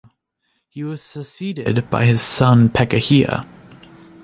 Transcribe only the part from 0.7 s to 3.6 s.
was succeeded by his son Pekahiah.